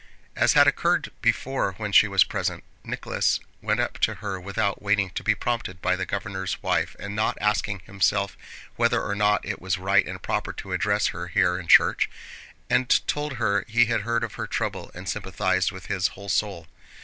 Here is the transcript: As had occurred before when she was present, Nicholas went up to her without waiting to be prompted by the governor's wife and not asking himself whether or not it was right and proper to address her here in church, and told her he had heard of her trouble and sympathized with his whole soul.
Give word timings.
As 0.35 0.53
had 0.53 0.65
occurred 0.65 1.11
before 1.21 1.73
when 1.73 1.91
she 1.91 2.07
was 2.07 2.23
present, 2.23 2.63
Nicholas 2.83 3.39
went 3.61 3.79
up 3.79 3.99
to 3.99 4.15
her 4.15 4.41
without 4.41 4.81
waiting 4.81 5.11
to 5.11 5.21
be 5.21 5.35
prompted 5.35 5.79
by 5.79 5.95
the 5.95 6.07
governor's 6.07 6.63
wife 6.63 6.95
and 6.97 7.15
not 7.15 7.37
asking 7.39 7.81
himself 7.81 8.35
whether 8.77 9.03
or 9.03 9.13
not 9.13 9.45
it 9.45 9.61
was 9.61 9.77
right 9.77 10.07
and 10.07 10.19
proper 10.23 10.53
to 10.53 10.73
address 10.73 11.09
her 11.09 11.27
here 11.27 11.59
in 11.59 11.67
church, 11.67 12.09
and 12.67 13.05
told 13.07 13.33
her 13.33 13.63
he 13.67 13.85
had 13.85 14.01
heard 14.01 14.23
of 14.23 14.33
her 14.41 14.47
trouble 14.47 14.89
and 14.95 15.07
sympathized 15.07 15.71
with 15.71 15.85
his 15.85 16.07
whole 16.07 16.29
soul. 16.29 16.65